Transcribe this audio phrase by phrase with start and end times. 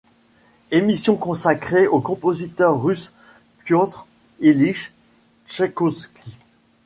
[0.71, 3.13] Émission consacrée au compositeur russe
[3.67, 4.07] Piotr
[4.39, 4.91] Ilitch
[5.47, 6.35] Tchaïkovski.